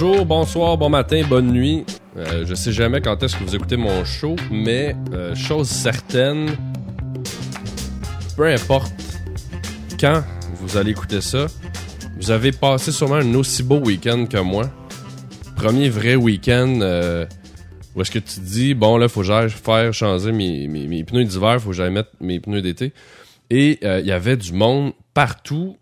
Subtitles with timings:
[0.00, 1.84] Bonjour, bonsoir, bon matin, bonne nuit.
[2.16, 6.56] Euh, je sais jamais quand est-ce que vous écoutez mon show, mais euh, chose certaine,
[8.36, 8.92] peu importe
[9.98, 10.22] quand
[10.52, 11.46] vous allez écouter ça,
[12.16, 14.70] vous avez passé sûrement un aussi beau week-end que moi.
[15.56, 17.26] Premier vrai week-end euh,
[17.96, 21.60] où est-ce que tu dis, bon là, faut que faire changer mes, mes, pneus d'hiver,
[21.60, 22.92] faut que j'aille mettre mes pneus d'été.
[23.50, 25.76] Et il y avait du monde partout.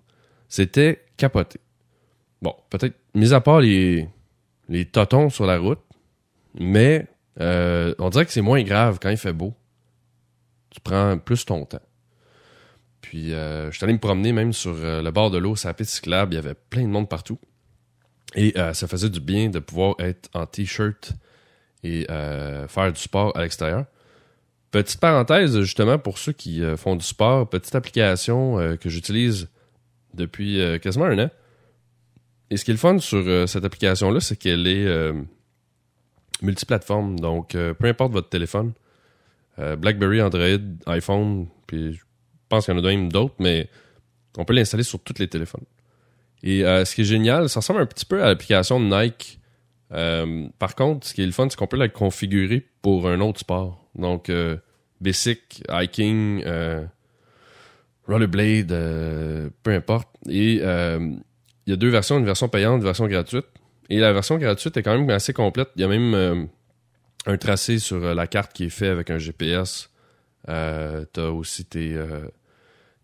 [0.48, 1.60] C'était capoté.
[2.40, 4.08] Bon, peut-être, mis à part les,
[4.68, 4.88] les
[5.30, 5.80] sur la route,
[6.54, 7.06] mais
[7.40, 9.54] euh, on dirait que c'est moins grave quand il fait beau.
[10.70, 11.80] Tu prends plus ton temps.
[13.00, 15.68] Puis, euh, je suis allé me promener même sur euh, le bord de l'eau, sur
[15.68, 16.34] la piste cyclable.
[16.34, 17.38] Il y avait plein de monde partout.
[18.34, 21.12] Et ça faisait du bien de pouvoir être en t-shirt
[21.84, 22.04] et
[22.68, 23.86] faire du sport à l'extérieur.
[24.72, 29.48] Petite parenthèse, justement, pour ceux qui font du sport, petite application que j'utilise
[30.12, 31.30] depuis quasiment un an.
[32.50, 35.12] Et ce qui est le fun sur euh, cette application-là, c'est qu'elle est euh,
[36.42, 37.18] multiplateforme.
[37.18, 38.72] Donc, euh, peu importe votre téléphone,
[39.58, 42.02] BlackBerry, Android, iPhone, puis je
[42.50, 43.70] pense qu'il y en a même d'autres, mais
[44.36, 45.64] on peut l'installer sur tous les téléphones.
[46.42, 49.40] Et ce qui est génial, ça ressemble un petit peu à l'application de Nike.
[49.88, 53.40] Par contre, ce qui est le fun, c'est qu'on peut la configurer pour un autre
[53.40, 53.82] sport.
[53.94, 54.30] Donc,
[55.00, 56.44] basic, hiking,
[58.06, 58.68] rollerblade,
[59.62, 60.10] peu importe.
[60.28, 60.60] Et
[61.66, 63.46] il y a deux versions, une version payante, une version gratuite.
[63.90, 65.68] Et la version gratuite est quand même assez complète.
[65.76, 66.44] Il y a même euh,
[67.26, 69.90] un tracé sur euh, la carte qui est fait avec un GPS.
[70.48, 72.26] Euh, T'as aussi tes, euh,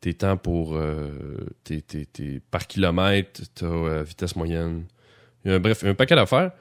[0.01, 1.11] tes temps pour euh,
[1.65, 4.85] tes, tes, tes- par kilomètre, t'as euh, vitesse moyenne.
[5.45, 6.53] Il y a, bref, y a un paquet d'affaires.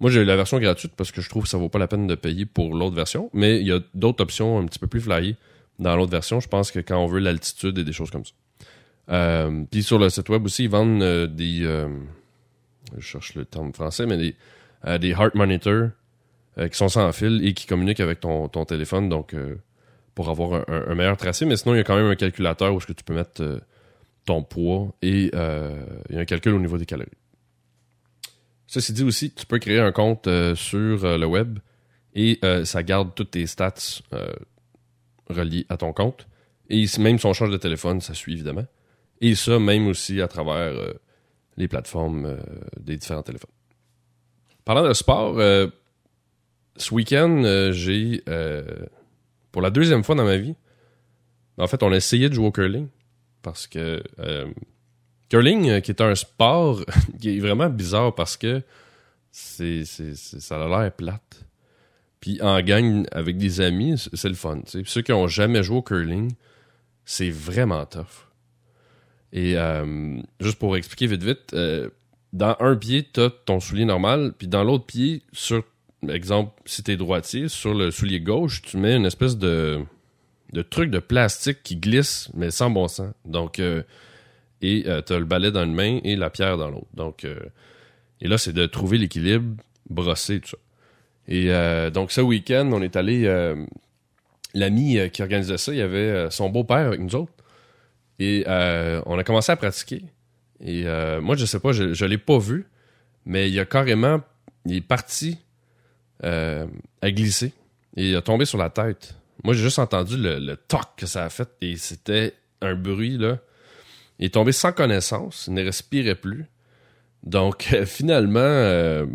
[0.00, 2.06] Moi, j'ai la version gratuite parce que je trouve que ça vaut pas la peine
[2.06, 3.28] de payer pour l'autre version.
[3.34, 5.36] Mais il y a d'autres options un petit peu plus flyées
[5.78, 6.40] dans l'autre version.
[6.40, 8.32] Je pense que quand on veut l'altitude et des choses comme ça.
[9.10, 11.64] Euh, Puis sur le site web aussi, ils vendent euh, des...
[11.64, 11.88] euh,
[12.96, 14.34] je cherche le terme français, mais des,
[14.98, 15.90] des heart monitors
[16.58, 19.34] qui sont sans fil et qui communiquent avec ton, ton téléphone, donc
[20.14, 21.46] pour avoir un, meilleur tracé.
[21.46, 23.60] Mais sinon, il y a quand même un calculateur où est-ce que tu peux mettre
[24.24, 27.08] ton poids et il y a un calcul au niveau des calories.
[28.66, 31.60] Ceci dit aussi, tu peux créer un compte sur le web
[32.14, 34.02] et ça garde toutes tes stats
[35.28, 36.26] reliées à ton compte.
[36.68, 38.66] Et même si on change de téléphone, ça suit évidemment.
[39.20, 40.92] Et ça, même aussi à travers euh,
[41.56, 42.38] les plateformes euh,
[42.78, 43.50] des différents téléphones.
[44.64, 45.68] Parlant de sport, euh,
[46.76, 48.22] ce week-end, j'ai,
[49.52, 50.54] pour la deuxième fois dans ma vie,
[51.58, 52.88] en fait, on a essayé de jouer au curling
[53.42, 54.02] parce que
[55.28, 56.82] curling, qui est un sport
[57.20, 58.62] qui est vraiment bizarre parce que
[59.30, 61.44] c'est, ça a l'air plate.
[62.20, 64.60] Puis en gang avec des amis, c'est le fun.
[64.60, 64.82] tu sais.
[64.82, 66.32] Puis ceux qui ont jamais joué au curling,
[67.04, 68.29] c'est vraiment tough.
[69.32, 71.88] Et euh, juste pour expliquer vite vite, euh,
[72.32, 75.62] dans un pied, t'as ton soulier normal, puis dans l'autre pied, sur
[76.08, 79.80] exemple, si t'es droitier, sur le soulier gauche, tu mets une espèce de,
[80.52, 83.12] de truc de plastique qui glisse, mais sans bon sens.
[83.24, 83.82] Donc, euh,
[84.62, 86.88] et euh, t'as le balai dans une main et la pierre dans l'autre.
[86.94, 87.26] Donc,
[88.20, 90.56] et là, c'est de trouver l'équilibre, brosser, tout ça.
[91.28, 91.50] Et
[91.92, 93.54] donc, ce week-end, on est allé.
[94.52, 97.32] L'ami qui organisait ça, il y avait son beau-père avec nous autres.
[98.20, 100.02] Et euh, on a commencé à pratiquer.
[100.62, 102.66] Et euh, moi, je sais pas, je, je l'ai pas vu,
[103.24, 104.20] mais il a carrément.
[104.66, 105.38] Il est parti
[106.22, 106.66] euh,
[107.00, 107.54] à glisser.
[107.96, 109.14] Et il a tombé sur la tête.
[109.42, 111.48] Moi, j'ai juste entendu le, toc que ça a fait.
[111.62, 113.38] Et c'était un bruit, là.
[114.18, 115.46] Il est tombé sans connaissance.
[115.48, 116.44] Il ne respirait plus.
[117.22, 119.06] Donc, finalement,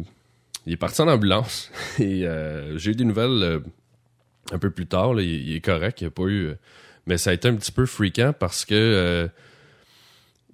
[0.65, 1.71] il est parti en ambulance.
[1.99, 2.27] Et
[2.75, 3.61] j'ai eu des nouvelles
[4.51, 5.21] un peu plus tard.
[5.21, 6.01] Il, il est correct.
[6.01, 6.55] Il n'y a pas eu.
[7.05, 9.27] Mais ça a été un petit peu fréquent parce que euh,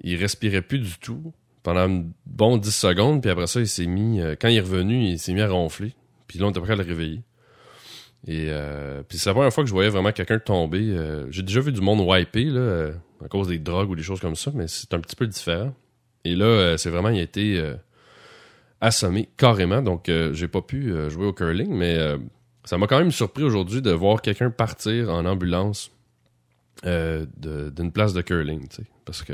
[0.04, 3.22] il respirait plus du tout pendant un bon 10 secondes.
[3.22, 4.20] Puis après ça, il s'est mis.
[4.22, 5.94] euh, quand il est revenu, il s'est mis à ronfler.
[6.28, 7.22] Puis là, on était prêt à le réveiller.
[8.28, 10.82] Et euh, puis c'est la première fois que je voyais vraiment quelqu'un tomber.
[10.82, 12.94] euh, J'ai déjà vu du monde wiper là, euh,
[13.24, 15.74] à cause des drogues ou des choses comme ça, mais c'est un petit peu différent.
[16.24, 17.60] Et là, euh, c'est vraiment, il a été
[18.80, 19.82] assommé carrément.
[19.82, 22.18] Donc, euh, j'ai pas pu euh, jouer au curling, mais euh,
[22.64, 25.92] ça m'a quand même surpris aujourd'hui de voir quelqu'un partir en ambulance
[26.86, 28.88] euh, d'une place de curling, tu sais.
[29.06, 29.34] Parce que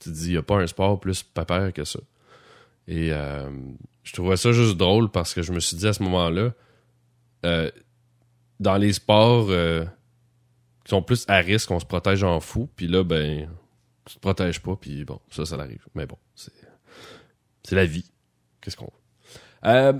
[0.00, 2.00] tu dis, il n'y a pas un sport plus papère que ça.
[2.86, 3.48] Et euh,
[4.02, 6.52] je trouvais ça juste drôle parce que je me suis dit à ce moment-là,
[7.46, 7.70] euh,
[8.60, 9.84] dans les sports euh,
[10.84, 13.48] qui sont plus à risque, on se protège en fou, puis là, ben,
[14.04, 15.84] tu te protèges pas, puis bon, ça, ça arrive.
[15.94, 18.10] Mais bon, c'est la vie.
[18.60, 18.90] Qu'est-ce qu'on
[19.64, 19.92] euh,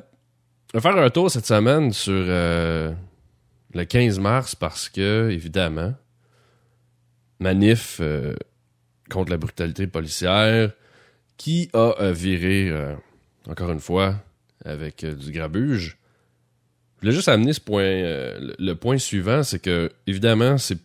[0.74, 2.92] On va faire un tour cette semaine sur euh,
[3.72, 5.94] le 15 mars parce que, évidemment,
[7.40, 8.34] manif euh,
[9.10, 10.72] contre la brutalité policière
[11.36, 12.94] qui a euh, viré euh,
[13.48, 14.16] encore une fois,
[14.64, 15.98] avec du grabuge.
[16.96, 20.78] Je voulais juste amener ce point, le, point suivant, c'est que, évidemment, c'est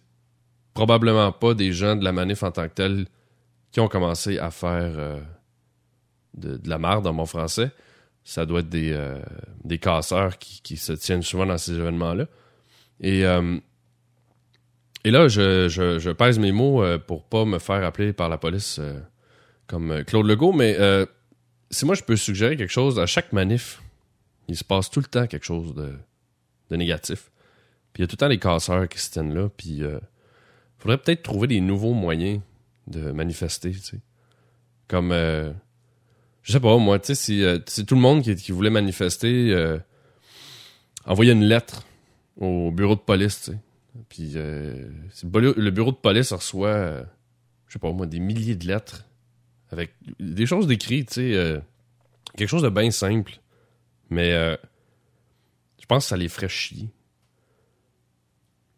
[0.73, 3.05] probablement pas des gens de la manif en tant que tel
[3.71, 5.21] qui ont commencé à faire
[6.33, 7.71] de, la merde dans mon français.
[8.25, 8.99] Ça doit être des,
[9.63, 12.25] des casseurs qui, qui, se tiennent souvent dans ces événements-là.
[12.99, 13.23] Et
[15.05, 18.37] et là, je, je, pèse mes mots euh, pour pas me faire appeler par la
[18.37, 18.99] police euh,
[19.65, 20.77] comme euh, Claude Legault, mais
[21.71, 23.81] si moi je peux suggérer quelque chose, à chaque manif,
[24.47, 25.93] il se passe tout le temps quelque chose de,
[26.71, 27.31] de négatif.
[27.93, 29.99] Puis il y a tout le temps des casseurs qui se tiennent là, puis il
[30.79, 32.41] faudrait peut-être trouver des nouveaux moyens
[32.87, 33.99] de manifester, tu sais.
[34.87, 39.77] Comme, je sais pas, moi, tu sais, si, tout le monde qui, qui voulait manifester
[41.05, 41.83] envoyait une lettre
[42.37, 43.57] au bureau de police, tu sais
[44.07, 44.89] puis euh,
[45.23, 47.03] le bureau de police reçoit, euh,
[47.67, 49.05] je sais pas moi, des milliers de lettres
[49.71, 51.59] avec des choses décrites, tu sais, euh,
[52.35, 53.39] quelque chose de bien simple.
[54.09, 56.89] Mais je pense que ça les ferait chier.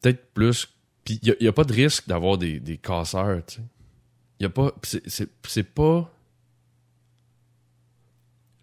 [0.01, 0.67] Peut-être plus.
[1.05, 3.61] Puis il n'y a, pas de risque d'avoir des, des casseurs, tu sais.
[4.39, 4.73] Il a pas.
[4.83, 6.13] C'est pas.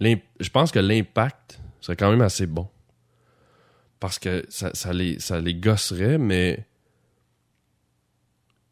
[0.01, 2.69] Je pense que l'impact serait quand même assez bon
[4.01, 6.67] parce que ça, ça, les, ça les gosserait, mais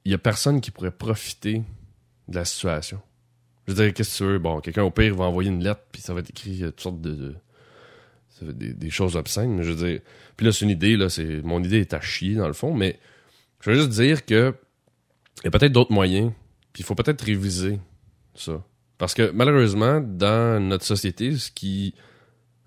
[0.04, 1.62] il y a personne qui pourrait profiter
[2.28, 3.00] de la situation.
[3.66, 4.38] Je veux dire, qu'est-ce que tu veux?
[4.38, 7.00] Bon, quelqu'un au pire va envoyer une lettre, puis ça va être écrit toutes sortes
[7.00, 7.34] de.
[8.40, 9.62] des, choses obscènes.
[9.62, 10.00] Je veux dire.
[10.36, 11.08] Puis là, c'est une idée, là.
[11.08, 13.00] c'est Mon idée est à chier, dans le fond, mais
[13.60, 14.54] je veux juste dire que.
[15.42, 16.32] Il y a peut-être d'autres moyens,
[16.72, 17.78] puis il faut peut-être réviser
[18.34, 18.64] ça.
[18.96, 21.94] Parce que malheureusement, dans notre société, ce qui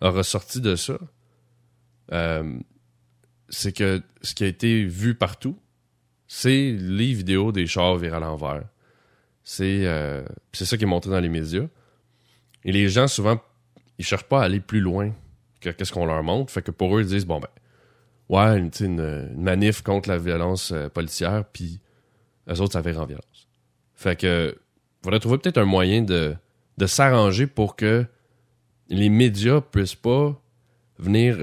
[0.01, 0.97] a ressorti de ça, euh,
[3.49, 5.57] c'est que ce qui a été vu partout,
[6.27, 8.63] c'est les vidéos des chars virés à l'envers.
[9.43, 10.23] C'est euh,
[10.53, 11.65] c'est ça qui est montré dans les médias.
[12.63, 13.41] Et les gens, souvent,
[13.97, 15.11] ils cherchent pas à aller plus loin
[15.59, 16.53] que qu'est-ce qu'on leur montre.
[16.53, 17.49] Fait que pour eux, ils disent, bon ben,
[18.29, 21.79] ouais, une, une, manif contre la violence euh, policière, puis
[22.47, 23.47] eux autres, ça vire en violence.
[23.95, 24.55] Fait que,
[25.03, 26.35] faudrait trouver peut-être un moyen de,
[26.77, 28.05] de s'arranger pour que
[28.89, 30.39] les médias puissent pas
[30.99, 31.37] venir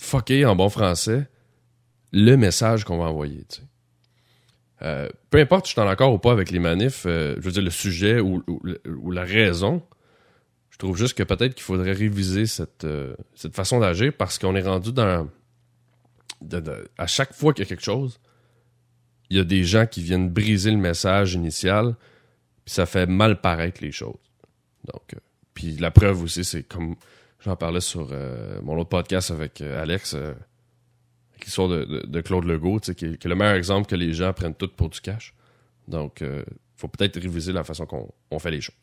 [0.00, 1.28] fucker en bon français
[2.12, 3.44] le message qu'on va envoyer.
[4.82, 7.42] Euh, peu importe si je suis en accord ou pas avec les manifs, euh, je
[7.42, 8.42] veux dire le sujet ou,
[9.10, 9.82] la raison,
[10.70, 13.14] je trouve juste que peut-être qu'il faudrait réviser cette, euh,
[13.52, 15.28] façon d'agir parce qu'on est rendu dans.
[16.96, 18.18] à chaque fois qu'il y a quelque chose,
[19.28, 21.94] il y a des gens qui viennent briser le message initial,
[22.64, 24.16] puis ça fait mal paraître les choses.
[24.90, 25.14] Donc,
[25.52, 26.96] puis la preuve aussi, c'est comme
[27.44, 30.34] J'en parlais sur euh, mon autre podcast avec euh, Alex, euh,
[31.42, 34.68] l'histoire de, Claude Legault, qui, qui, est le meilleur exemple que les gens prennent tout
[34.68, 35.34] pour du cash.
[35.88, 36.44] Donc, il
[36.76, 38.76] faut peut-être réviser la façon qu'on fait les choses.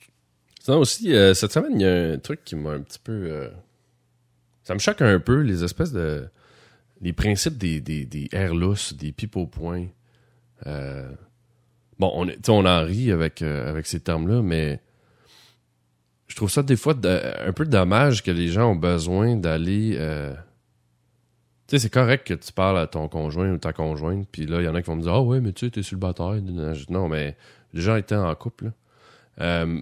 [0.61, 3.49] Sinon aussi, cette semaine, il y a un truc qui m'a un petit peu...
[4.63, 6.27] ça me choque un peu, les espèces de...
[6.99, 9.85] Les principes des, des, des lousses, des pipes au point.
[10.65, 14.81] bon, on, on en rit avec, avec ces termes-là, mais
[16.27, 19.95] je trouve ça des fois un peu dommage que les gens ont besoin d'aller.
[19.97, 20.33] Euh,
[21.67, 24.61] tu sais, c'est correct que tu parles à ton conjoint ou ta conjointe, puis là,
[24.61, 25.95] il y en a qui vont me dire Ah ouais, mais tu sais, t'es sur
[25.95, 26.41] le bataille.
[26.89, 27.35] Non, mais
[27.73, 28.71] les gens étaient en couple.
[29.39, 29.81] Euh,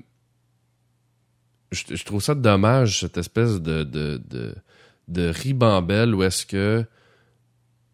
[1.71, 4.55] je, trouve ça dommage, cette espèce de, de, de,
[5.07, 6.85] de ribambelle où est-ce que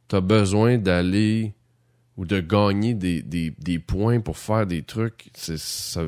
[0.07, 1.53] tu as besoin d'aller
[2.17, 5.29] ou de gagner des, des, des, points pour faire des trucs.
[5.33, 6.01] Ça,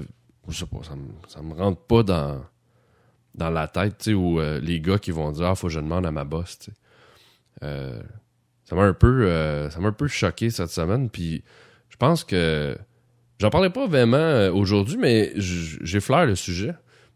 [0.49, 0.95] je sais pas, ça
[1.41, 5.31] me, me rentre pas dans, la tête, tu sais, où euh, les gars qui vont
[5.31, 6.69] dire, ah, faut que je demande à ma boss.
[7.63, 8.01] Euh,
[8.65, 11.43] ça m'a un peu, euh, ça m'a un peu choqué cette semaine, puis
[11.89, 12.77] je pense que,
[13.39, 16.73] j'en parlais pas vraiment aujourd'hui, mais j'ai flair le sujet.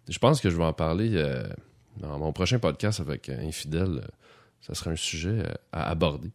[0.07, 1.21] Je pense que je vais en parler
[1.97, 4.07] dans mon prochain podcast avec Infidèle.
[4.61, 5.43] ça sera un sujet
[5.73, 6.31] à aborder.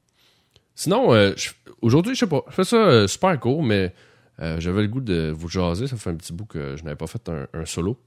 [0.75, 1.33] Sinon,
[1.81, 3.95] aujourd'hui, je sais pas, je fais ça super court, mais
[4.43, 5.87] euh, j'avais le goût de vous jaser.
[5.87, 7.99] Ça fait un petit bout que je n'avais pas fait un, solo.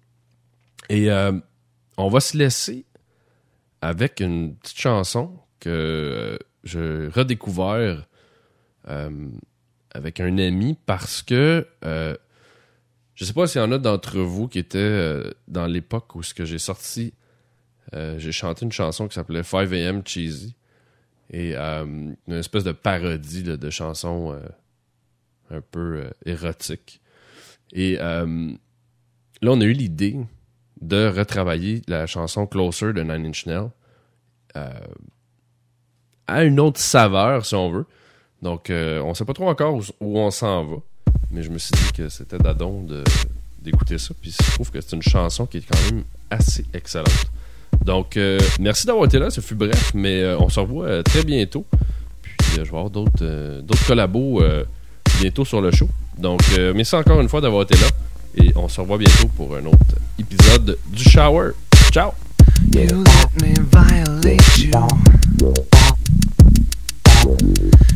[0.90, 1.32] Et euh,
[1.98, 2.86] on va se laisser
[3.82, 8.06] avec une petite chanson que euh, j'ai redécouvert
[9.92, 14.60] avec un ami parce que je sais pas s'il y en a d'entre vous qui
[14.60, 17.14] étaient dans l'époque où ce que j'ai sorti,
[17.94, 20.56] j'ai chanté une chanson qui s'appelait 5 AM Cheesy
[21.32, 24.40] et une espèce de parodie de chanson
[25.52, 27.02] un peu euh, érotique.
[27.74, 28.52] Et euh,
[29.42, 30.18] là, on a eu l'idée
[30.82, 33.70] de retravailler la chanson Closer de Nine Inch Nails
[34.56, 34.70] euh,
[36.28, 37.86] à une autre saveur, si on veut.
[38.42, 40.76] Donc, on sait pas trop encore où, on s'en va.
[41.32, 42.86] Mais je me suis dit que c'était d'adon
[43.60, 44.14] d'écouter ça.
[44.20, 47.26] Puis je trouve que c'est une chanson qui est quand même assez excellente.
[47.84, 48.20] Donc,
[48.60, 49.32] merci d'avoir été là.
[49.32, 51.66] Ce fut bref, mais on se revoit très bientôt.
[52.22, 54.42] Puis, je vais avoir d'autres d'autres collabos
[55.20, 55.88] bientôt sur le show.
[56.18, 56.42] Donc,
[56.76, 57.88] merci encore une fois d'avoir été là.
[58.38, 61.52] Et on se revoit bientôt pour un autre épisode du Shower.
[61.92, 62.12] Ciao!
[62.74, 64.72] You let me violate you.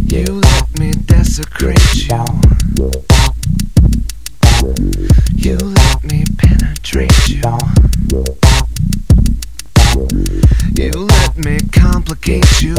[0.08, 2.26] You let me desecrate you.
[5.36, 7.42] You let me penetrate you.
[10.76, 12.76] You let me complicate you.